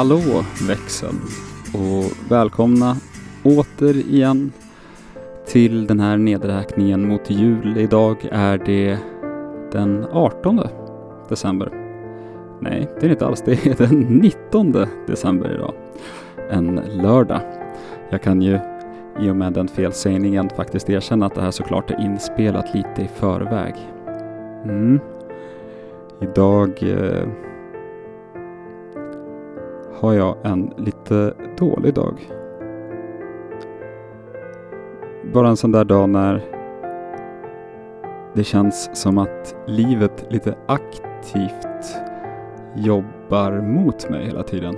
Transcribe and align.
Hallå 0.00 0.44
växeln 0.68 1.20
och 1.74 2.30
välkomna 2.30 2.96
återigen 3.44 4.52
till 5.46 5.86
den 5.86 6.00
här 6.00 6.16
nedräkningen 6.16 7.08
mot 7.08 7.30
jul. 7.30 7.78
Idag 7.78 8.16
är 8.32 8.58
det 8.58 8.98
den 9.72 10.04
18 10.12 10.60
december. 11.28 11.72
Nej, 12.60 12.88
det 12.94 13.06
är 13.06 13.08
det 13.08 13.12
inte 13.12 13.26
alls. 13.26 13.42
Det 13.44 13.66
är 13.66 13.74
den 13.74 14.00
19 14.00 14.86
december 15.06 15.54
idag. 15.54 15.74
En 16.50 16.80
lördag. 17.02 17.40
Jag 18.10 18.22
kan 18.22 18.42
ju 18.42 18.58
i 19.20 19.30
och 19.30 19.36
med 19.36 19.52
den 19.52 19.68
felsägningen 19.68 20.50
faktiskt 20.56 20.90
erkänna 20.90 21.26
att 21.26 21.34
det 21.34 21.42
här 21.42 21.50
såklart 21.50 21.90
är 21.90 22.00
inspelat 22.00 22.74
lite 22.74 23.02
i 23.02 23.08
förväg. 23.08 23.74
Mm. 24.64 25.00
Idag 26.20 26.82
eh, 26.82 27.28
har 30.00 30.14
jag 30.14 30.36
en 30.42 30.72
lite 30.76 31.34
dålig 31.58 31.94
dag. 31.94 32.30
Bara 35.34 35.48
en 35.48 35.56
sån 35.56 35.72
där 35.72 35.84
dag 35.84 36.08
när 36.08 36.42
det 38.34 38.44
känns 38.44 38.90
som 38.92 39.18
att 39.18 39.56
livet 39.66 40.26
lite 40.30 40.54
aktivt 40.66 41.96
jobbar 42.74 43.60
mot 43.60 44.10
mig 44.10 44.26
hela 44.26 44.42
tiden. 44.42 44.76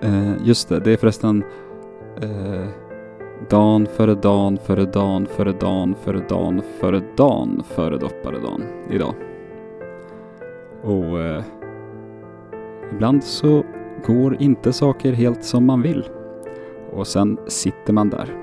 Eh, 0.00 0.32
just 0.46 0.68
det, 0.68 0.80
det 0.80 0.92
är 0.92 0.96
förresten 0.96 1.44
eh, 2.22 2.68
dan 3.48 3.86
före 3.86 4.14
dan 4.14 4.58
före 4.58 4.84
dan 4.84 5.26
före 5.26 5.52
dan 5.52 5.94
före 5.94 6.22
dan 6.28 6.62
före 6.80 7.02
dan 7.16 7.62
före 7.64 7.98
dopparedan 7.98 8.62
idag. 8.90 9.14
Och 10.82 11.20
eh, 11.20 11.42
ibland 12.92 13.24
så 13.24 13.64
går 14.06 14.42
inte 14.42 14.72
saker 14.72 15.12
helt 15.12 15.44
som 15.44 15.66
man 15.66 15.82
vill. 15.82 16.04
Och 16.92 17.06
sen 17.06 17.38
sitter 17.48 17.92
man 17.92 18.10
där. 18.10 18.36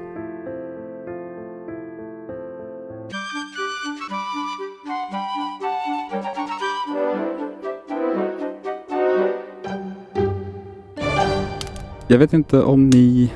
Jag 12.09 12.17
vet 12.17 12.33
inte 12.33 12.61
om 12.61 12.89
ni 12.89 13.33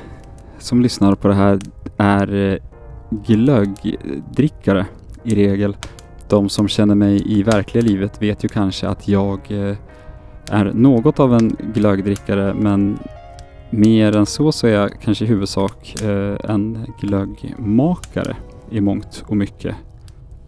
som 0.58 0.82
lyssnar 0.82 1.14
på 1.14 1.28
det 1.28 1.34
här 1.34 1.58
är 1.96 2.52
eh, 2.52 2.58
glöggdrickare 3.10 4.86
i 5.24 5.34
regel. 5.34 5.76
De 6.28 6.48
som 6.48 6.68
känner 6.68 6.94
mig 6.94 7.38
i 7.38 7.42
verkliga 7.42 7.84
livet 7.84 8.22
vet 8.22 8.44
ju 8.44 8.48
kanske 8.48 8.88
att 8.88 9.08
jag 9.08 9.40
eh, 9.50 9.76
är 10.50 10.72
något 10.74 11.20
av 11.20 11.34
en 11.34 11.56
glöggdrickare 11.74 12.54
men 12.54 12.98
mer 13.70 14.16
än 14.16 14.26
så 14.26 14.52
så 14.52 14.66
är 14.66 14.72
jag 14.72 15.00
kanske 15.00 15.24
i 15.24 15.28
huvudsak 15.28 16.02
eh, 16.02 16.50
en 16.50 16.86
glöggmakare 17.00 18.36
i 18.70 18.80
mångt 18.80 19.24
och 19.26 19.36
mycket. 19.36 19.76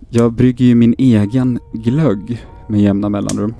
Jag 0.08 0.32
brygger 0.32 0.64
ju 0.64 0.74
min 0.74 0.94
egen 0.98 1.58
glögg 1.72 2.44
med 2.66 2.80
jämna 2.80 3.08
mellanrum 3.08 3.54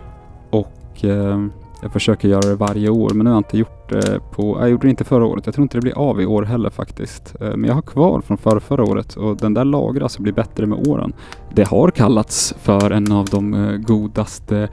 och 0.50 1.04
eh, 1.04 1.46
jag 1.82 1.92
försöker 1.92 2.28
göra 2.28 2.48
det 2.48 2.54
varje 2.54 2.88
år 2.88 3.10
men 3.10 3.24
nu 3.24 3.30
har 3.30 3.36
jag 3.36 3.40
inte 3.40 3.58
gjort 3.58 3.68
det 3.68 3.73
Eh, 3.92 4.18
på, 4.30 4.60
jag 4.60 4.70
gjorde 4.70 4.86
det 4.86 4.90
inte 4.90 5.04
förra 5.04 5.26
året. 5.26 5.46
Jag 5.46 5.54
tror 5.54 5.62
inte 5.62 5.76
det 5.76 5.82
blir 5.82 5.98
av 5.98 6.20
i 6.20 6.26
år 6.26 6.42
heller 6.42 6.70
faktiskt. 6.70 7.34
Eh, 7.40 7.56
men 7.56 7.64
jag 7.64 7.74
har 7.74 7.82
kvar 7.82 8.20
från 8.20 8.38
förra, 8.38 8.60
förra 8.60 8.84
året 8.84 9.16
och 9.16 9.36
den 9.36 9.54
där 9.54 9.64
lagras 9.64 10.02
alltså 10.02 10.18
och 10.18 10.22
blir 10.22 10.32
bättre 10.32 10.66
med 10.66 10.88
åren. 10.88 11.12
Det 11.54 11.68
har 11.68 11.90
kallats 11.90 12.54
för 12.62 12.90
en 12.90 13.12
av 13.12 13.24
de 13.24 13.54
eh, 13.54 13.76
godaste 13.76 14.68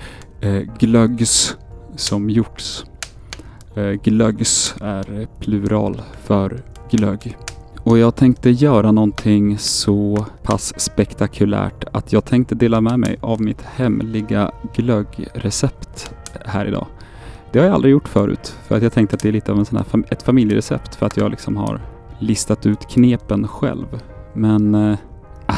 glöggs 0.80 1.58
som 1.96 2.30
gjorts. 2.30 2.86
Glöggs 4.04 4.76
är 4.82 5.28
plural 5.40 6.02
för 6.24 6.62
glögg. 6.90 7.38
Och 7.84 7.98
jag 7.98 8.16
tänkte 8.16 8.50
göra 8.50 8.92
någonting 8.92 9.58
så 9.58 10.26
pass 10.44 10.74
spektakulärt 10.78 11.84
att 11.92 12.14
jag 12.14 12.26
tänkte 12.26 12.56
dela 12.56 12.82
med 12.82 13.00
mig 13.00 13.18
av 13.22 13.42
mitt 13.42 13.62
hemliga 13.62 14.52
glöggrecept 14.74 16.14
här 16.46 16.66
idag. 16.66 16.88
Det 17.52 17.60
har 17.60 17.66
jag 17.66 17.76
aldrig 17.76 17.92
gjort 17.92 18.08
förut 18.08 18.56
för 18.68 18.78
att 18.78 18.84
jag 18.84 18.94
tänkte 18.94 19.16
att 19.16 19.22
det 19.22 19.28
är 19.28 19.34
lite 19.34 19.52
av 19.52 19.60
en 19.60 19.66
sån 19.66 19.78
här 19.78 19.86
fam 19.86 20.04
ett 20.10 20.24
familjerecept 20.24 20.96
för 20.96 21.06
att 21.06 21.18
jag 21.18 21.32
liksom 21.32 21.58
har 21.58 21.82
listat 22.20 22.66
ut 22.66 22.90
knepen 22.90 23.48
själv. 23.48 24.02
Men 24.34 24.76
eh, 24.76 24.98
ah, 25.46 25.58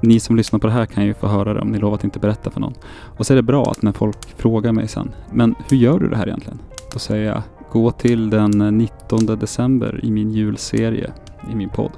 ni 0.00 0.20
som 0.20 0.36
lyssnar 0.36 0.58
på 0.58 0.66
det 0.66 0.72
här 0.72 0.86
kan 0.86 1.04
ju 1.04 1.14
få 1.14 1.26
höra 1.26 1.54
det 1.54 1.60
om 1.60 1.68
ni 1.68 1.78
lovar 1.78 1.94
att 1.94 2.04
inte 2.04 2.18
berätta 2.18 2.50
för 2.50 2.60
någon. 2.60 2.74
Och 3.16 3.26
så 3.26 3.32
är 3.32 3.36
det 3.36 3.42
bra 3.42 3.70
att 3.70 3.82
när 3.82 3.92
folk 3.92 4.36
frågar 4.36 4.72
mig 4.72 4.88
sen, 4.88 5.10
men 5.32 5.54
hur 5.68 5.76
gör 5.76 5.98
du 5.98 6.08
det 6.08 6.16
här 6.16 6.26
egentligen? 6.26 6.58
Då 6.92 6.98
säger 6.98 7.26
jag, 7.26 7.42
gå 7.72 7.90
till 7.90 8.30
den 8.30 8.78
19 8.78 9.26
december 9.26 10.00
i 10.02 10.10
min 10.10 10.30
julserie 10.30 11.12
i 11.52 11.54
min 11.54 11.68
podd. 11.68 11.92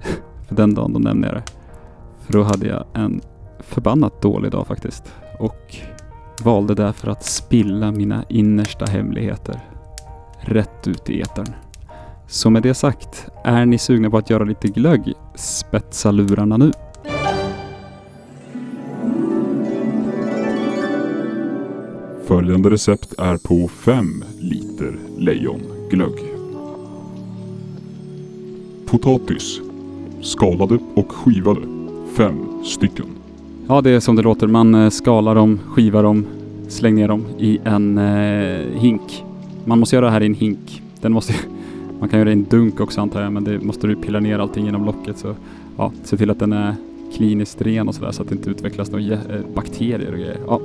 för 0.48 0.54
den 0.54 0.74
dagen 0.74 0.92
då 0.92 0.98
nämner 0.98 1.28
jag 1.28 1.36
det. 1.36 1.44
För 2.20 2.32
då 2.32 2.42
hade 2.42 2.66
jag 2.66 2.84
en 2.92 3.20
förbannat 3.58 4.22
dålig 4.22 4.50
dag 4.52 4.66
faktiskt. 4.66 5.12
Och 5.38 5.76
valde 6.44 6.74
därför 6.74 7.08
att 7.08 7.24
spilla 7.24 7.92
mina 7.92 8.24
innersta 8.28 8.84
hemligheter 8.84 9.60
rätt 10.40 10.88
ut 10.88 11.10
i 11.10 11.20
etern. 11.20 11.54
Så 12.26 12.50
med 12.50 12.62
det 12.62 12.74
sagt, 12.74 13.28
är 13.44 13.66
ni 13.66 13.78
sugna 13.78 14.10
på 14.10 14.16
att 14.16 14.30
göra 14.30 14.44
lite 14.44 14.68
glögg? 14.68 15.12
Spetsa 15.34 16.10
lurarna 16.10 16.56
nu! 16.56 16.72
Följande 22.24 22.70
recept 22.70 23.14
är 23.18 23.36
på 23.36 23.68
5 23.68 24.24
liter 24.40 24.98
lejonglögg. 25.18 26.32
Potatis. 28.86 29.60
Skalade 30.22 30.78
och 30.94 31.12
skivade. 31.12 31.60
5 32.16 32.64
stycken. 32.64 33.21
Ja, 33.68 33.80
det 33.80 33.90
är 33.90 34.00
som 34.00 34.16
det 34.16 34.22
låter. 34.22 34.46
Man 34.46 34.74
eh, 34.74 34.90
skalar 34.90 35.34
dem, 35.34 35.60
skivar 35.68 36.02
dem, 36.02 36.26
slänger 36.68 36.96
ner 36.96 37.08
dem 37.08 37.24
i 37.38 37.58
en 37.64 37.98
eh, 37.98 38.80
hink. 38.80 39.24
Man 39.64 39.78
måste 39.78 39.96
göra 39.96 40.06
det 40.06 40.12
här 40.12 40.22
i 40.22 40.26
en 40.26 40.34
hink. 40.34 40.82
Den 41.00 41.12
måste, 41.12 41.34
man 42.00 42.08
kan 42.08 42.18
göra 42.18 42.24
det 42.28 42.30
i 42.30 42.38
en 42.38 42.44
dunk 42.44 42.80
också 42.80 43.00
antar 43.00 43.22
jag, 43.22 43.32
men 43.32 43.44
det 43.44 43.60
måste 43.60 43.86
du 43.86 43.96
pilla 43.96 44.20
ner 44.20 44.38
allting 44.38 44.64
genom 44.64 44.84
locket. 44.84 45.18
Så 45.18 45.34
ja, 45.76 45.92
se 46.04 46.16
till 46.16 46.30
att 46.30 46.38
den 46.38 46.52
är 46.52 46.74
kliniskt 47.16 47.62
ren 47.62 47.88
och 47.88 47.94
sådär 47.94 48.12
så 48.12 48.22
att 48.22 48.28
det 48.28 48.34
inte 48.34 48.50
utvecklas 48.50 48.90
några 48.90 49.12
eh, 49.12 49.18
bakterier 49.54 50.12
och 50.12 50.18
grejer. 50.18 50.38
Ja, 50.46 50.60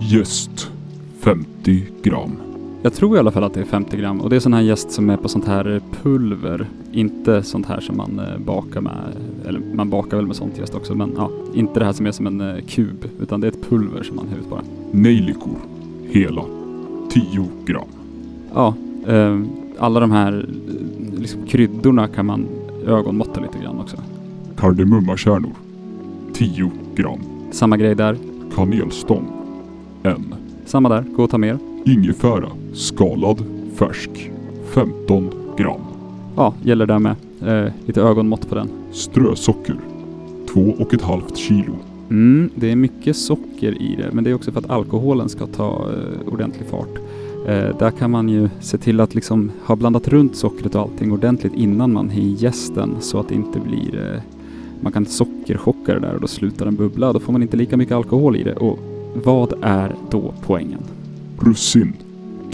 Just. 0.00 0.70
50 1.20 1.84
gram. 2.02 2.47
Jag 2.82 2.92
tror 2.94 3.16
i 3.16 3.18
alla 3.18 3.30
fall 3.30 3.44
att 3.44 3.54
det 3.54 3.60
är 3.60 3.64
50 3.64 3.96
gram 3.96 4.20
och 4.20 4.30
det 4.30 4.36
är 4.36 4.40
sån 4.40 4.54
här 4.54 4.60
jäst 4.60 4.90
som 4.90 5.10
är 5.10 5.16
på 5.16 5.28
sånt 5.28 5.46
här 5.46 5.80
pulver. 6.02 6.68
Inte 6.92 7.42
sånt 7.42 7.66
här 7.66 7.80
som 7.80 7.96
man 7.96 8.18
eh, 8.18 8.38
bakar 8.38 8.80
med, 8.80 8.96
eller 9.46 9.60
man 9.74 9.90
bakar 9.90 10.16
väl 10.16 10.26
med 10.26 10.36
sånt 10.36 10.58
jäst 10.58 10.74
också 10.74 10.94
men 10.94 11.12
ja, 11.16 11.30
inte 11.54 11.78
det 11.80 11.84
här 11.84 11.92
som 11.92 12.06
är 12.06 12.12
som 12.12 12.26
en 12.26 12.40
eh, 12.40 12.64
kub 12.66 13.04
utan 13.20 13.40
det 13.40 13.46
är 13.46 13.52
ett 13.52 13.68
pulver 13.68 14.02
som 14.02 14.16
man 14.16 14.28
häller 14.28 14.42
ut 14.42 14.50
bara. 14.50 14.62
Nejlikor. 14.90 15.56
Hela. 16.08 16.44
10 17.10 17.48
gram. 17.64 17.88
Ja, 18.54 18.74
eh, 19.06 19.40
alla 19.78 20.00
de 20.00 20.10
här 20.10 20.32
eh, 20.32 21.20
liksom, 21.20 21.46
kryddorna 21.46 22.08
kan 22.08 22.26
man 22.26 22.46
ögonmåtta 22.86 23.40
lite 23.40 23.58
grann 23.58 23.78
också. 23.78 23.96
Kardemummakärnor. 24.56 25.52
10 26.32 26.70
gram. 26.94 27.20
Samma 27.50 27.76
grej 27.76 27.94
där. 27.94 28.16
Kanelstång. 28.54 29.28
En. 30.02 30.34
Samma 30.64 30.88
där, 30.88 31.04
gå 31.16 31.22
och 31.24 31.30
ta 31.30 31.38
mer. 31.38 31.67
Ingefära. 31.88 32.48
Skalad. 32.72 33.44
Färsk. 33.74 34.30
15 34.74 35.30
gram. 35.56 35.80
Ja, 36.36 36.54
gäller 36.62 36.86
där 36.86 36.98
med. 36.98 37.14
Eh, 37.42 37.72
lite 37.86 38.00
ögonmått 38.00 38.48
på 38.48 38.54
den. 38.54 38.68
Strösocker. 38.92 39.76
2,5 40.46 41.34
kilo. 41.34 41.72
Mm, 42.10 42.50
det 42.54 42.72
är 42.72 42.76
mycket 42.76 43.16
socker 43.16 43.82
i 43.82 43.96
det, 43.96 44.12
men 44.12 44.24
det 44.24 44.30
är 44.30 44.34
också 44.34 44.52
för 44.52 44.58
att 44.58 44.70
alkoholen 44.70 45.28
ska 45.28 45.46
ta 45.46 45.88
eh, 45.92 46.32
ordentlig 46.32 46.66
fart. 46.66 46.98
Eh, 47.46 47.78
där 47.78 47.90
kan 47.90 48.10
man 48.10 48.28
ju 48.28 48.48
se 48.60 48.78
till 48.78 49.00
att 49.00 49.14
liksom 49.14 49.50
ha 49.64 49.76
blandat 49.76 50.08
runt 50.08 50.36
sockret 50.36 50.74
och 50.74 50.80
allting 50.80 51.12
ordentligt 51.12 51.54
innan 51.54 51.92
man 51.92 52.10
har 52.10 52.18
i 52.18 52.36
jästen 52.38 52.96
så 53.00 53.20
att 53.20 53.28
det 53.28 53.34
inte 53.34 53.60
blir... 53.60 54.12
Eh, 54.14 54.20
man 54.80 54.92
kan 54.92 55.06
sockerchocka 55.06 55.94
det 55.94 56.00
där 56.00 56.14
och 56.14 56.20
då 56.20 56.26
slutar 56.26 56.64
den 56.64 56.76
bubbla. 56.76 57.12
Då 57.12 57.20
får 57.20 57.32
man 57.32 57.42
inte 57.42 57.56
lika 57.56 57.76
mycket 57.76 57.94
alkohol 57.94 58.36
i 58.36 58.42
det. 58.42 58.54
Och 58.54 58.78
vad 59.24 59.52
är 59.62 59.94
då 60.10 60.34
poängen? 60.46 60.80
Russin. 61.40 61.92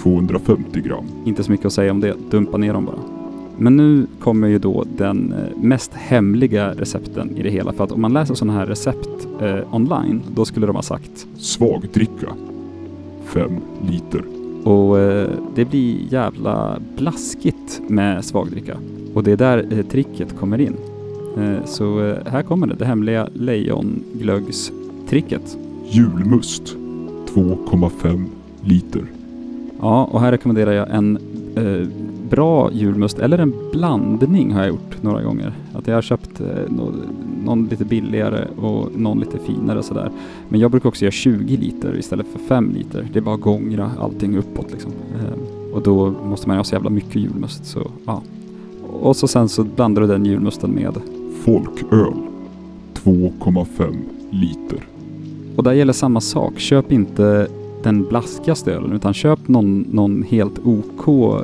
250 0.02 0.81
gram. 0.81 1.04
Inte 1.25 1.44
så 1.44 1.50
mycket 1.50 1.66
att 1.66 1.72
säga 1.72 1.90
om 1.90 2.00
det, 2.00 2.14
dumpa 2.31 2.56
ner 2.56 2.72
dem 2.72 2.84
bara. 2.84 2.98
Men 3.58 3.76
nu 3.76 4.06
kommer 4.20 4.48
ju 4.48 4.58
då 4.58 4.84
den 4.96 5.32
eh, 5.32 5.38
mest 5.56 5.92
hemliga 5.94 6.75
recepten 6.75 7.36
i 7.36 7.42
det 7.42 7.50
hela. 7.50 7.72
För 7.72 7.84
att 7.84 7.92
om 7.92 8.00
man 8.00 8.12
läser 8.12 8.34
sådana 8.34 8.58
här 8.58 8.66
recept 8.66 9.28
eh, 9.40 9.75
online, 9.75 10.22
då 10.34 10.44
skulle 10.44 10.66
de 10.66 10.76
ha 10.76 10.82
sagt 10.82 11.26
Svagdricka. 11.36 12.28
5 13.25 13.52
liter. 13.90 14.22
Och 14.64 14.98
eh, 14.98 15.31
det 15.54 15.64
blir 15.64 16.12
jävla 16.12 16.78
blaskigt 16.96 17.81
med 17.88 18.25
svagdricka. 18.25 18.76
Och 19.14 19.25
det 19.25 19.32
är 19.32 19.36
där 19.36 19.66
eh, 19.70 19.82
tricket 19.82 20.38
kommer 20.38 20.60
in. 20.60 20.76
Eh, 21.38 21.64
så 21.64 22.04
eh, 22.04 22.16
här 22.26 22.42
kommer 22.42 22.66
det, 22.66 22.75
det 22.75 22.84
hemliga 22.84 23.28
lejonglöggstricket. 23.34 25.58
Julmust. 25.90 26.76
2,5 27.34 28.25
liter. 28.64 29.05
Ja, 29.81 30.05
och 30.05 30.20
här 30.20 30.31
rekommenderar 30.31 30.72
jag 30.72 30.90
en 30.90 31.19
eh, 31.56 31.88
bra 32.31 32.70
julmust, 32.72 33.19
eller 33.19 33.38
en 33.38 33.52
blandning 33.72 34.52
har 34.52 34.61
jag 34.61 34.69
gjort 34.69 35.02
några 35.02 35.22
gånger. 35.22 35.52
Att 35.72 35.87
jag 35.87 35.94
har 35.94 36.02
köpt 36.02 36.40
eh, 36.40 36.46
nå- 36.69 36.93
någon 37.44 37.66
lite 37.66 37.84
billigare 37.84 38.44
och 38.61 38.88
någon 38.99 39.20
lite 39.20 39.38
finare 39.38 39.78
och 39.78 39.84
sådär. 39.84 40.11
Men 40.49 40.61
jag 40.61 40.70
brukar 40.70 40.88
också 40.88 41.05
göra 41.05 41.12
20 41.12 41.56
liter 41.56 41.99
istället 41.99 42.26
för 42.32 42.38
5 42.38 42.75
liter. 42.75 43.08
Det 43.12 43.19
är 43.19 43.22
bara 43.22 43.34
att 43.34 43.40
gångra 43.40 43.90
allting 44.00 44.37
uppåt 44.38 44.72
liksom. 44.72 44.93
Eh, 45.14 45.75
och 45.75 45.82
då 45.82 46.14
måste 46.25 46.49
man 46.49 46.56
ju 46.56 46.58
ha 46.58 46.64
så 46.64 46.75
jävla 46.75 46.90
mycket 46.90 47.17
julmust 47.17 47.67
så 47.67 47.90
ja. 48.06 48.22
Och 49.00 49.17
så 49.17 49.28
sen 49.28 49.49
så 49.49 49.64
blandar 49.64 50.02
du 50.02 50.08
den 50.08 50.25
julmusten 50.26 50.70
med. 50.70 50.94
Folköl 51.44 52.12
2,5 52.94 53.94
liter. 54.31 54.78
Och 55.56 55.62
där 55.64 55.72
gäller 55.72 55.93
samma 55.93 56.20
sak. 56.20 56.58
Köp 56.58 56.93
inte 56.93 57.46
den 57.84 58.04
blaskigaste 58.04 58.72
ölen 58.72 58.92
utan 58.92 59.14
köp 59.14 59.48
någon, 59.48 59.86
någon 59.90 60.22
helt 60.22 60.58
OK, 60.64 61.34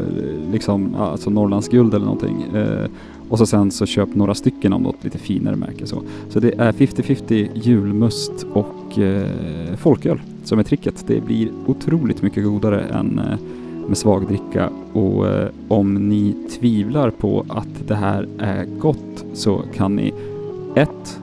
liksom, 0.52 0.94
alltså 0.94 1.30
Norrlands 1.30 1.68
guld 1.68 1.94
eller 1.94 2.04
någonting. 2.04 2.42
Eh, 2.54 2.86
och 3.28 3.38
så 3.38 3.46
sen 3.46 3.70
så 3.70 3.86
köp 3.86 4.14
några 4.14 4.34
stycken 4.34 4.72
av 4.72 4.82
något 4.82 5.04
lite 5.04 5.18
finare 5.18 5.56
märke 5.56 5.86
så. 5.86 6.02
Så 6.28 6.40
det 6.40 6.52
är 6.58 6.72
50-50 6.72 7.48
julmust 7.54 8.46
och 8.52 8.98
eh, 8.98 9.76
folköl 9.76 10.20
som 10.44 10.58
är 10.58 10.62
tricket. 10.62 11.04
Det 11.06 11.20
blir 11.20 11.48
otroligt 11.66 12.22
mycket 12.22 12.44
godare 12.44 12.80
än 12.80 13.18
eh, 13.18 13.38
med 13.88 13.98
svagdricka 13.98 14.70
och 14.92 15.28
eh, 15.28 15.48
om 15.68 16.08
ni 16.08 16.36
tvivlar 16.60 17.10
på 17.10 17.44
att 17.48 17.88
det 17.88 17.94
här 17.94 18.28
är 18.38 18.64
gott 18.64 19.24
så 19.32 19.62
kan 19.74 19.96
ni 19.96 20.14
ett 20.74 21.20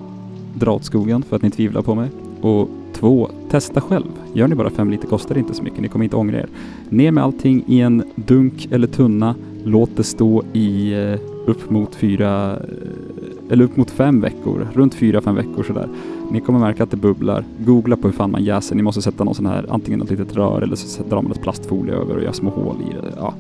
dra 0.53 0.71
åt 0.71 0.83
skogen 0.83 1.23
för 1.23 1.35
att 1.35 1.41
ni 1.41 1.51
tvivlar 1.51 1.81
på 1.81 1.95
mig 1.95 2.09
och 2.41 2.69
2. 2.99 3.29
testa 3.49 3.81
själv. 3.81 4.07
Gör 4.33 4.47
ni 4.47 4.55
bara 4.55 4.69
fem 4.69 4.91
liter 4.91 5.07
kostar 5.07 5.35
det 5.35 5.39
inte 5.39 5.53
så 5.53 5.63
mycket, 5.63 5.79
ni 5.79 5.88
kommer 5.88 6.05
inte 6.05 6.15
ångra 6.15 6.38
er. 6.38 6.47
Ner 6.89 7.11
med 7.11 7.23
allting 7.23 7.63
i 7.67 7.79
en 7.79 8.03
dunk 8.15 8.67
eller 8.71 8.88
tunna, 8.88 9.35
låt 9.63 9.97
det 9.97 10.03
stå 10.03 10.44
i 10.53 10.94
eh, 10.94 11.19
upp 11.45 11.69
mot 11.69 11.95
fyra, 11.95 12.53
eh, 12.53 13.51
eller 13.51 13.63
upp 13.63 13.77
mot 13.77 13.91
fem 13.91 14.21
veckor, 14.21 14.67
runt 14.73 14.95
fyra, 14.95 15.21
fem 15.21 15.35
veckor 15.35 15.63
sådär. 15.63 15.89
Ni 16.31 16.41
kommer 16.41 16.59
märka 16.59 16.83
att 16.83 16.91
det 16.91 16.97
bubblar. 16.97 17.44
Googla 17.65 17.95
på 17.95 18.07
hur 18.07 18.15
fan 18.15 18.31
man 18.31 18.44
jäser. 18.44 18.75
Ni 18.75 18.81
måste 18.81 19.01
sätta 19.01 19.23
någon 19.23 19.35
sån 19.35 19.45
här, 19.45 19.65
antingen 19.69 20.00
något 20.00 20.09
litet 20.09 20.35
rör 20.35 20.61
eller 20.61 20.75
så 20.75 21.03
drar 21.03 21.21
man 21.21 21.31
ett 21.31 21.41
plastfolie 21.41 21.95
över 21.95 22.17
och 22.17 22.23
gör 22.23 22.31
små 22.31 22.50
hål 22.50 22.75
i 22.89 22.93
det. 22.93 23.13
Ja. 23.17 23.33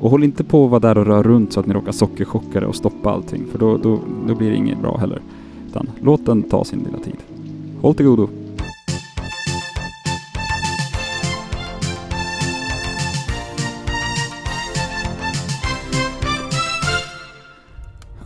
Och 0.00 0.10
håll 0.10 0.24
inte 0.24 0.44
på 0.44 0.64
att 0.64 0.70
vara 0.70 0.80
där 0.80 0.98
och 0.98 1.06
röra 1.06 1.22
runt 1.22 1.52
så 1.52 1.60
att 1.60 1.66
ni 1.66 1.74
råkar 1.74 1.92
sockerchocka 1.92 2.60
det 2.60 2.66
och 2.66 2.74
stoppa 2.74 3.10
allting, 3.10 3.44
för 3.52 3.58
då, 3.58 3.76
då, 3.76 3.98
då 4.28 4.34
blir 4.34 4.50
det 4.50 4.56
inget 4.56 4.80
bra 4.80 4.96
heller. 4.96 5.20
Utan 5.68 5.90
låt 6.00 6.26
den 6.26 6.42
ta 6.42 6.64
sin 6.64 6.78
lilla 6.78 6.98
tid. 6.98 7.16
Håll 7.80 7.94
till 7.94 8.06
godo. 8.06 8.28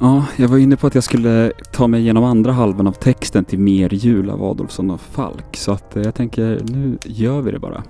Ja, 0.01 0.25
jag 0.37 0.49
var 0.49 0.59
inne 0.59 0.77
på 0.77 0.87
att 0.87 0.95
jag 0.95 1.05
skulle 1.05 1.53
ta 1.73 1.87
mig 1.87 2.01
igenom 2.01 2.25
andra 2.25 2.53
halvan 2.53 2.87
av 2.87 2.93
texten 2.93 3.45
till 3.45 3.59
Mer 3.59 3.95
jul 3.95 4.31
av 4.31 4.45
Adolfsson 4.45 4.91
och 4.91 5.01
Falk, 5.01 5.57
så 5.57 5.73
att 5.73 5.97
eh, 5.97 6.03
jag 6.03 6.15
tänker 6.15 6.61
nu 6.65 6.99
gör 7.05 7.41
vi 7.41 7.51
det 7.51 7.59
bara. 7.59 7.83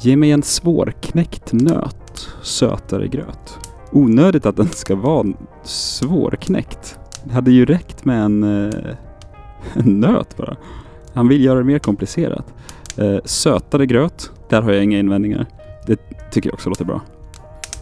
Ge 0.00 0.16
mig 0.16 0.30
en 0.30 0.42
svårknäckt 0.42 1.52
nöt, 1.52 2.28
sötare 2.42 3.08
gröt. 3.08 3.58
Onödigt 3.92 4.46
att 4.46 4.56
den 4.56 4.68
ska 4.68 4.94
vara 4.94 5.26
svårknäckt. 5.64 6.98
Det 7.24 7.32
hade 7.32 7.50
ju 7.50 7.64
räckt 7.64 8.04
med 8.04 8.22
en, 8.22 8.42
eh, 8.42 8.74
en 9.74 10.00
nöt 10.00 10.36
bara. 10.36 10.56
Han 11.14 11.28
vill 11.28 11.44
göra 11.44 11.58
det 11.58 11.64
mer 11.64 11.78
komplicerat. 11.78 12.54
Eh, 12.96 13.18
sötare 13.24 13.86
gröt, 13.86 14.30
där 14.48 14.62
har 14.62 14.72
jag 14.72 14.84
inga 14.84 14.98
invändningar. 14.98 15.46
Det 15.86 16.00
tycker 16.30 16.48
jag 16.48 16.54
också 16.54 16.68
låter 16.68 16.84
bra. 16.84 17.00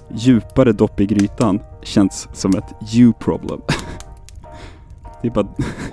Djupare 0.09 0.73
dopp 0.73 1.01
i 1.01 1.07
grytan 1.07 1.61
känns 1.83 2.29
som 2.33 2.57
ett 2.57 2.95
you 2.95 3.13
problem. 3.13 3.61
det 5.23 5.29
är 5.29 5.33
bara 5.33 5.47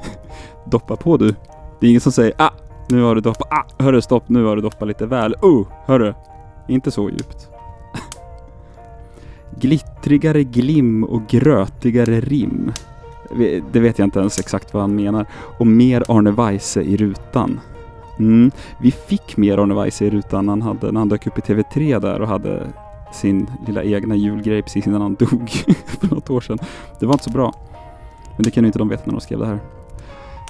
doppa 0.65 0.95
på 0.95 1.17
du. 1.17 1.35
Det 1.79 1.85
är 1.85 1.89
ingen 1.89 2.01
som 2.01 2.11
säger 2.11 2.33
ah, 2.37 2.51
nu 2.89 3.01
har 3.01 3.15
du 3.15 3.21
doppat, 3.21 3.47
ah, 3.51 3.83
hörru 3.83 4.01
stopp, 4.01 4.29
nu 4.29 4.43
har 4.43 4.55
du 4.55 4.61
doppat 4.61 4.87
lite 4.87 5.05
väl. 5.05 5.35
Oh, 5.41 5.67
hörru. 5.85 6.13
Inte 6.67 6.91
så 6.91 7.09
djupt. 7.09 7.49
Glittrigare 9.59 10.43
glim 10.43 11.03
och 11.03 11.27
grötigare 11.27 12.19
rim. 12.19 12.71
Det 13.71 13.79
vet 13.79 13.99
jag 13.99 14.05
inte 14.05 14.19
ens 14.19 14.39
exakt 14.39 14.73
vad 14.73 14.83
han 14.83 14.95
menar. 14.95 15.25
Och 15.33 15.67
mer 15.67 16.03
Arne 16.07 16.31
Weise 16.31 16.81
i 16.81 16.97
rutan. 16.97 17.59
Mm. 18.19 18.51
Vi 18.81 18.91
fick 18.91 19.37
mer 19.37 19.57
Arne 19.57 19.73
Weise 19.73 20.05
i 20.05 20.09
rutan 20.09 20.45
när 20.45 20.51
han, 20.51 20.61
hade, 20.61 20.91
när 20.91 20.99
han 20.99 21.09
dök 21.09 21.27
upp 21.27 21.37
i 21.37 21.41
TV3 21.41 21.99
där 21.99 22.21
och 22.21 22.27
hade 22.27 22.67
sin 23.11 23.47
lilla 23.67 23.83
egna 23.83 24.15
julgrej 24.15 24.61
precis 24.61 24.87
innan 24.87 25.01
han 25.01 25.15
dog 25.15 25.49
för 25.85 26.15
något 26.15 26.29
år 26.29 26.41
sedan. 26.41 26.59
Det 26.99 27.05
var 27.05 27.13
inte 27.13 27.23
så 27.23 27.31
bra. 27.31 27.53
Men 28.35 28.43
det 28.43 28.51
kan 28.51 28.63
ju 28.63 28.67
inte 28.67 28.79
de 28.79 28.89
veta 28.89 29.03
när 29.05 29.13
de 29.13 29.21
skrev 29.21 29.39
det 29.39 29.45
här. 29.45 29.59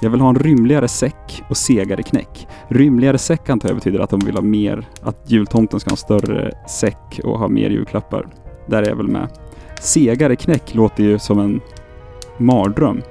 Jag 0.00 0.10
vill 0.10 0.20
ha 0.20 0.28
en 0.28 0.38
rymligare 0.38 0.88
säck 0.88 1.42
och 1.48 1.56
segare 1.56 2.02
knäck. 2.02 2.48
Rymligare 2.68 3.18
säck 3.18 3.48
antar 3.48 3.68
jag 3.68 3.76
betyder 3.76 4.00
att 4.00 4.10
de 4.10 4.20
vill 4.20 4.34
ha 4.34 4.42
mer, 4.42 4.88
att 5.02 5.30
jultomten 5.30 5.80
ska 5.80 5.90
ha 5.90 5.92
en 5.92 5.96
större 5.96 6.52
säck 6.68 7.20
och 7.24 7.38
ha 7.38 7.48
mer 7.48 7.70
julklappar. 7.70 8.26
Där 8.66 8.82
är 8.82 8.88
jag 8.88 8.96
väl 8.96 9.08
med. 9.08 9.28
Segare 9.80 10.36
knäck 10.36 10.74
låter 10.74 11.02
ju 11.02 11.18
som 11.18 11.38
en 11.38 11.60
mardröm. 12.38 13.02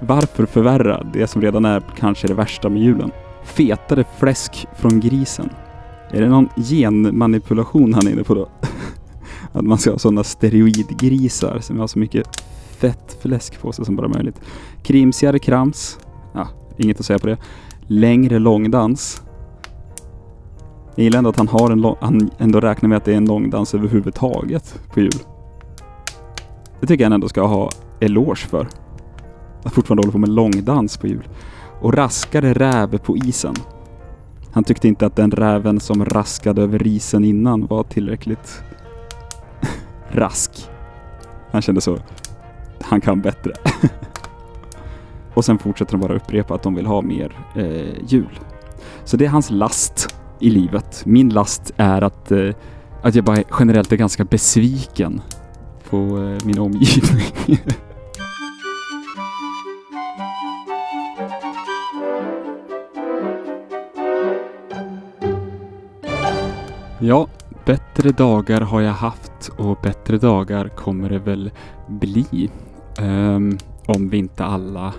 Varför 0.00 0.46
förvärra 0.46 1.02
det 1.12 1.26
som 1.26 1.42
redan 1.42 1.64
är 1.64 1.82
kanske 1.98 2.28
det 2.28 2.34
värsta 2.34 2.68
med 2.68 2.82
julen? 2.82 3.10
Fetare 3.44 4.04
fläsk 4.18 4.66
från 4.76 5.00
grisen. 5.00 5.50
Är 6.10 6.20
det 6.20 6.28
någon 6.28 6.48
genmanipulation 6.56 7.94
han 7.94 8.06
är 8.06 8.10
inne 8.10 8.24
på 8.24 8.34
då? 8.34 8.48
Att 9.52 9.64
man 9.64 9.78
ska 9.78 9.90
ha 9.90 9.98
sådana 9.98 10.24
steroidgrisar 10.24 11.58
som 11.60 11.78
har 11.78 11.86
så 11.86 11.98
mycket 11.98 12.26
fett 12.78 13.18
fläsk 13.22 13.60
på 13.60 13.72
sig 13.72 13.84
som 13.84 13.96
bara 13.96 14.08
möjligt. 14.08 14.40
Krimsigare 14.82 15.38
krams. 15.38 15.98
Ja, 16.34 16.48
inget 16.76 17.00
att 17.00 17.06
säga 17.06 17.18
på 17.18 17.26
det. 17.26 17.38
Längre 17.86 18.38
långdans. 18.38 19.22
Jag 20.94 21.04
gillar 21.04 21.18
ändå 21.18 21.30
att 21.30 21.36
han, 21.36 21.48
har 21.48 21.70
en 21.70 21.80
lång, 21.80 21.96
han 22.00 22.30
ändå 22.38 22.60
räknar 22.60 22.88
med 22.88 22.96
att 22.96 23.04
det 23.04 23.12
är 23.12 23.16
en 23.16 23.24
långdans 23.24 23.74
överhuvudtaget 23.74 24.80
på 24.94 25.00
jul. 25.00 25.12
Det 26.80 26.86
tycker 26.86 27.04
jag 27.04 27.06
han 27.06 27.12
ändå 27.12 27.28
ska 27.28 27.46
ha 27.46 27.70
eloge 28.00 28.46
för. 28.46 28.68
Att 29.64 29.72
fortfarande 29.72 30.02
hålla 30.02 30.12
på 30.12 30.18
med 30.18 30.28
långdans 30.28 30.96
på 30.96 31.06
jul. 31.06 31.28
Och 31.80 31.94
raskare 31.94 32.52
räv 32.52 32.98
på 32.98 33.16
isen. 33.16 33.54
Han 34.52 34.64
tyckte 34.64 34.88
inte 34.88 35.06
att 35.06 35.16
den 35.16 35.30
räven 35.30 35.80
som 35.80 36.04
raskade 36.04 36.62
över 36.62 36.78
risen 36.78 37.24
innan 37.24 37.66
var 37.66 37.82
tillräckligt 37.84 38.62
rask. 40.10 40.68
Han 41.50 41.62
kände 41.62 41.80
så. 41.80 41.98
Han 42.80 43.00
kan 43.00 43.20
bättre. 43.20 43.52
och 45.34 45.44
sen 45.44 45.58
fortsätter 45.58 45.92
de 45.92 46.00
bara 46.00 46.16
upprepa 46.16 46.54
att 46.54 46.62
de 46.62 46.74
vill 46.74 46.86
ha 46.86 47.02
mer 47.02 47.32
eh, 47.54 48.04
jul. 48.06 48.40
Så 49.04 49.16
det 49.16 49.24
är 49.24 49.28
hans 49.28 49.50
last 49.50 50.14
i 50.40 50.50
livet. 50.50 51.02
Min 51.06 51.28
last 51.28 51.72
är 51.76 52.02
att, 52.02 52.32
eh, 52.32 52.54
att 53.02 53.14
jag 53.14 53.24
bara 53.24 53.38
generellt 53.58 53.92
är 53.92 53.96
ganska 53.96 54.24
besviken 54.24 55.20
på 55.90 55.96
eh, 55.96 56.46
min 56.46 56.58
omgivning. 56.58 57.24
Ja, 67.00 67.28
bättre 67.64 68.10
dagar 68.10 68.60
har 68.60 68.80
jag 68.80 68.92
haft 68.92 69.48
och 69.58 69.78
bättre 69.82 70.18
dagar 70.18 70.68
kommer 70.68 71.08
det 71.10 71.18
väl 71.18 71.50
bli. 71.88 72.50
Um, 73.00 73.58
om 73.86 74.08
vi 74.08 74.16
inte 74.16 74.44
alla 74.44 74.94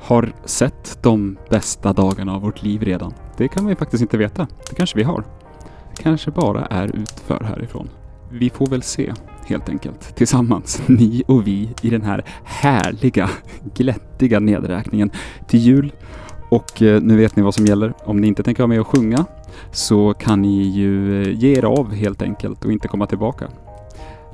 har 0.00 0.32
sett 0.44 0.98
de 1.02 1.36
bästa 1.50 1.92
dagarna 1.92 2.34
av 2.34 2.42
vårt 2.42 2.62
liv 2.62 2.82
redan. 2.82 3.14
Det 3.36 3.48
kan 3.48 3.66
vi 3.66 3.76
faktiskt 3.76 4.02
inte 4.02 4.16
veta. 4.16 4.46
Det 4.68 4.74
kanske 4.74 4.98
vi 4.98 5.02
har. 5.02 5.24
Det 5.96 6.02
kanske 6.02 6.30
bara 6.30 6.66
är 6.66 6.96
utför 6.96 7.44
härifrån. 7.44 7.88
Vi 8.30 8.50
får 8.50 8.66
väl 8.66 8.82
se, 8.82 9.12
helt 9.46 9.68
enkelt. 9.68 10.16
Tillsammans, 10.16 10.82
ni 10.86 11.22
och 11.26 11.46
vi, 11.46 11.74
i 11.82 11.90
den 11.90 12.02
här 12.02 12.24
härliga, 12.44 13.30
glättiga 13.74 14.40
nedräkningen 14.40 15.10
till 15.46 15.60
jul. 15.60 15.92
Och 16.50 16.82
eh, 16.82 17.02
nu 17.02 17.16
vet 17.16 17.36
ni 17.36 17.42
vad 17.42 17.54
som 17.54 17.66
gäller. 17.66 17.92
Om 18.04 18.20
ni 18.20 18.26
inte 18.26 18.42
tänker 18.42 18.62
vara 18.62 18.68
med 18.68 18.80
och 18.80 18.86
sjunga 18.86 19.24
så 19.72 20.14
kan 20.14 20.42
ni 20.42 20.62
ju 20.62 21.22
eh, 21.22 21.38
ge 21.38 21.58
er 21.58 21.64
av 21.64 21.94
helt 21.94 22.22
enkelt 22.22 22.64
och 22.64 22.72
inte 22.72 22.88
komma 22.88 23.06
tillbaka. 23.06 23.48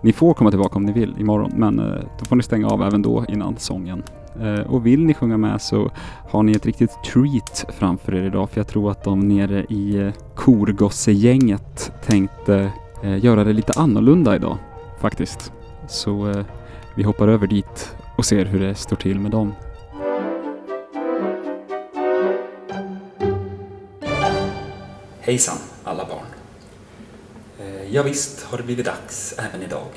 Ni 0.02 0.12
får 0.12 0.35
komma 0.35 0.50
tillbaka 0.50 0.76
om 0.76 0.85
ni 0.85 0.92
vill 0.92 1.14
imorgon, 1.20 1.52
men 1.56 1.78
eh, 1.78 2.04
då 2.18 2.25
får 2.25 2.37
ni 2.37 2.42
stänga 2.42 2.68
av 2.68 2.82
även 2.82 3.02
då 3.02 3.25
innan 3.28 3.56
sången. 3.58 4.02
Och 4.66 4.87
vill 4.87 5.04
ni 5.04 5.14
sjunga 5.14 5.37
med 5.37 5.62
så 5.62 5.90
har 6.30 6.42
ni 6.42 6.52
ett 6.52 6.66
riktigt 6.66 6.90
treat 7.12 7.64
framför 7.78 8.14
er 8.14 8.23
idag, 8.23 8.50
för 8.50 8.61
jag 8.61 8.66
tror 8.66 8.90
att 8.90 9.04
de 9.04 9.20
nere 9.20 9.61
i 9.61 10.12
korgossegänget 10.35 11.92
tänkte 12.06 12.73
göra 13.02 13.44
det 13.44 13.52
lite 13.52 13.80
annorlunda 13.80 14.37
idag, 14.37 14.56
faktiskt. 15.00 15.52
Så 15.88 16.44
vi 16.94 17.02
hoppar 17.02 17.28
över 17.28 17.46
dit 17.46 17.96
och 18.16 18.25
ser 18.25 18.44
hur 18.44 18.61
det 18.61 18.75
står 18.75 18.96
till 18.96 19.20
med 19.20 19.30
dem. 19.30 19.52
Hejsan 25.26 25.59
alla 25.85 26.04
barn! 26.04 26.26
Eh, 27.61 27.95
ja, 27.95 28.02
visst 28.02 28.42
har 28.42 28.59
det 28.59 28.64
blivit 28.64 28.87
dags 28.87 29.35
även 29.38 29.62
idag. 29.62 29.88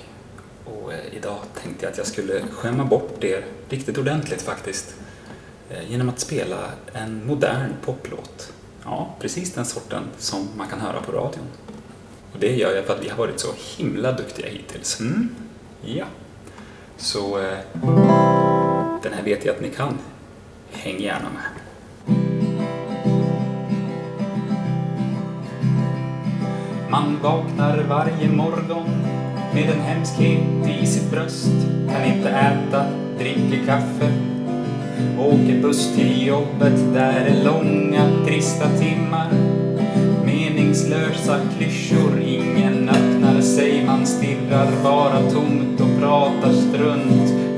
Och 0.65 0.93
eh, 0.93 1.13
idag 1.17 1.37
tänkte 1.63 1.85
jag 1.85 1.91
att 1.91 1.97
jag 1.97 2.07
skulle 2.07 2.41
skämma 2.51 2.85
bort 2.85 3.23
er 3.23 3.45
riktigt 3.69 3.97
ordentligt 3.97 4.41
faktiskt. 4.41 4.95
Eh, 5.69 5.91
genom 5.91 6.09
att 6.09 6.19
spela 6.19 6.71
en 6.93 7.27
modern 7.27 7.73
poplåt. 7.85 8.53
Ja, 8.83 9.15
precis 9.19 9.53
den 9.53 9.65
sorten 9.65 10.03
som 10.17 10.47
man 10.57 10.67
kan 10.67 10.79
höra 10.79 11.01
på 11.01 11.11
radion. 11.11 11.47
Och 12.33 12.39
det 12.39 12.55
gör 12.55 12.75
jag 12.75 12.85
för 12.85 12.95
att 12.95 13.05
vi 13.05 13.09
har 13.09 13.17
varit 13.17 13.39
så 13.39 13.47
himla 13.77 14.11
duktiga 14.11 14.47
hittills. 14.47 14.99
Mm? 14.99 15.35
Ja. 15.81 16.05
Så 16.97 17.37
den 19.03 19.13
här 19.13 19.23
vet 19.23 19.45
jag 19.45 19.55
att 19.55 19.61
ni 19.61 19.69
kan. 19.69 19.97
Häng 20.71 20.99
gärna 21.01 21.29
med. 21.29 21.68
Man 26.91 27.19
vaknar 27.23 27.83
varje 27.89 28.29
morgon 28.29 28.89
med 29.53 29.69
en 29.69 29.81
hemskhet 29.81 30.81
i 30.81 30.85
sitt 30.85 31.11
bröst. 31.11 31.51
Kan 31.89 32.03
inte 32.05 32.29
äta, 32.29 32.85
dricker 33.17 33.65
kaffe. 33.65 34.11
Åker 35.19 35.61
buss 35.61 35.95
till 35.95 36.27
jobbet, 36.27 36.93
där 36.93 37.25
är 37.25 37.43
långa, 37.43 38.25
trista 38.25 38.65
timmar. 38.69 39.27
Meningslösa 40.25 41.39
klyschor, 41.57 42.21
ingen 42.21 42.89
öppnar 42.89 43.41
sig. 43.41 43.83
Man 43.85 44.05
stirrar 44.05 44.67
bara 44.83 45.31
tomt 45.31 45.81
och 45.81 45.99
pratar 46.01 46.53
strunt. 46.53 47.48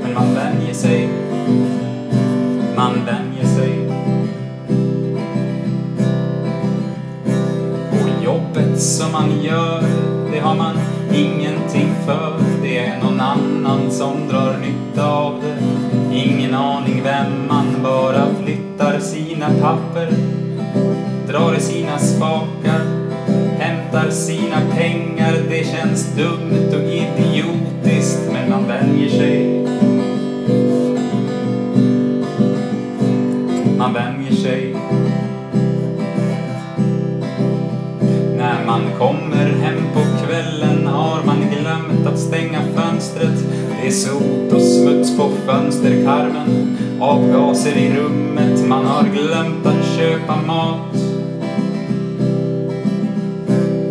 Värmen 46.12 46.76
avgaser 47.00 47.76
i 47.76 47.96
rummet. 47.96 48.68
Man 48.68 48.84
har 48.84 49.02
glömt 49.02 49.66
att 49.66 49.98
köpa 49.98 50.36
mat. 50.46 50.96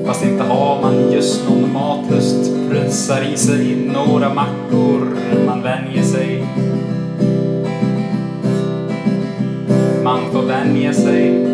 Fast 0.06 0.26
inte 0.26 0.44
har 0.44 0.82
man 0.82 1.12
just 1.12 1.50
någon 1.50 1.74
matlust, 1.74 2.70
pressar 2.70 3.34
i 3.34 3.38
sig 3.38 3.76
några 3.76 4.34
mackor. 4.34 5.18
Man 5.46 5.62
vänjer 5.62 6.04
sig. 6.04 6.46
Man 10.04 10.20
får 10.32 10.42
vänja 10.42 10.94
sig. 10.94 11.48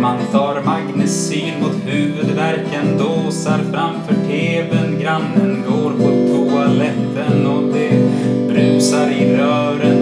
Man 0.00 0.18
tar 0.32 0.62
magnecyl 0.64 1.54
mot 1.60 1.76
huvudvärken, 1.86 2.98
dåsar 2.98 3.60
framför 3.72 4.14
TVn. 4.14 5.00
Grannen 5.00 5.62
går 5.68 5.90
på 5.90 6.11
toaletten 6.92 7.46
och 7.46 7.62
det 7.72 7.90
brusar 8.48 9.10
i 9.10 9.36
rören. 9.36 10.01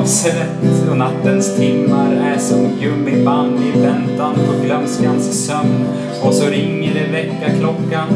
Av 0.00 0.04
svett 0.04 0.88
och 0.90 0.96
nattens 0.96 1.56
timmar 1.56 2.12
är 2.12 2.38
som 2.38 2.68
gummiband 2.80 3.60
i 3.60 3.80
väntan 3.80 4.34
på 4.34 4.64
glömskans 4.64 5.46
sömn 5.46 5.84
och 6.22 6.34
så 6.34 6.46
ringer 6.46 6.94
det 6.94 7.12
väckarklockan. 7.12 8.08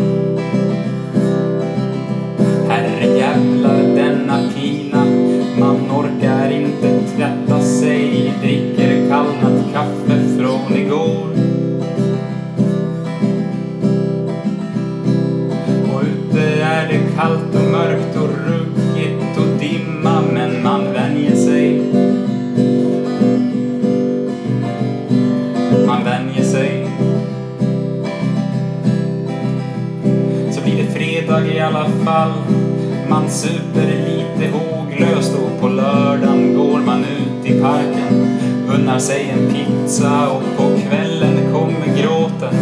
Herrejävlar 2.68 3.82
denna 3.96 4.50
pina, 4.54 5.04
man 5.58 5.76
orkar 5.90 6.50
inte 6.50 7.00
tvätta 7.16 7.60
sig, 7.60 8.32
dricker 8.42 9.08
kallnat 9.08 9.72
kaffe 9.72 10.20
från 10.38 10.76
igår. 10.76 11.28
Och 15.94 16.02
ute 16.02 16.42
är 16.62 16.88
det 16.88 17.16
kallt 17.16 17.54
och 17.54 17.70
mörkt 17.70 18.16
och 18.16 18.43
fredag 31.24 31.46
i 31.46 31.60
alla 31.60 31.84
fall. 32.04 32.32
Man 33.08 33.30
super 33.30 33.86
lite 34.06 34.52
håglöst 34.52 35.34
och 35.34 35.60
på 35.60 35.68
lördagen 35.68 36.54
går 36.54 36.78
man 36.78 37.04
ut 37.04 37.46
i 37.46 37.60
parken. 37.60 38.38
Unnar 38.74 38.98
sig 38.98 39.30
en 39.30 39.54
pizza 39.54 40.28
och 40.30 40.42
på 40.56 40.80
kvällen 40.88 41.52
kommer 41.52 42.02
gråten. 42.02 42.54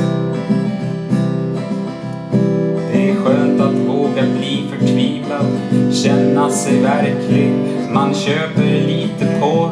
Det 2.92 3.11
är 3.11 3.14
skönt 3.14 3.61
att 3.61 3.75
våga 3.75 4.23
bli 4.38 4.64
förtvivlad, 4.71 5.47
känna 5.92 6.50
sig 6.50 6.81
verklig. 6.81 7.52
Man 7.92 8.14
köper 8.14 8.87
lite 8.87 9.40
porr 9.40 9.71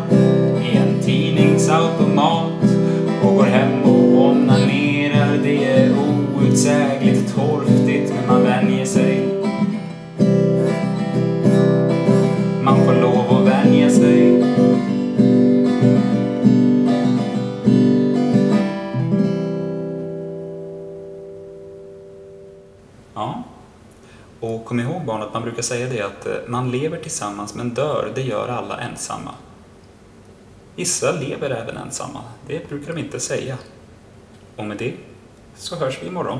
i 0.62 0.76
en 0.76 1.02
tidningsautomat 1.02 2.29
att 25.30 25.34
man 25.34 25.42
brukar 25.42 25.62
säga 25.62 25.88
det 25.88 26.02
att 26.02 26.26
eh, 26.26 26.32
man 26.46 26.70
lever 26.70 26.98
tillsammans 26.98 27.54
men 27.54 27.70
dör, 27.70 28.12
det 28.14 28.22
gör 28.22 28.48
alla 28.48 28.80
ensamma. 28.80 29.34
Vissa 30.76 31.12
lever 31.12 31.50
även 31.50 31.76
ensamma, 31.76 32.20
det 32.46 32.68
brukar 32.68 32.94
de 32.94 33.00
inte 33.00 33.20
säga. 33.20 33.58
Och 34.56 34.64
med 34.64 34.76
det 34.76 34.94
så 35.56 35.76
hörs 35.76 35.98
vi 36.02 36.06
imorgon. 36.06 36.38